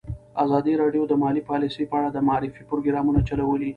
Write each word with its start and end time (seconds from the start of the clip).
ازادي 0.43 0.73
راډیو 0.81 1.03
د 1.07 1.13
مالي 1.23 1.41
پالیسي 1.49 1.83
په 1.87 1.95
اړه 1.99 2.09
د 2.11 2.17
معارفې 2.27 2.63
پروګرامونه 2.69 3.19
چلولي. 3.29 3.69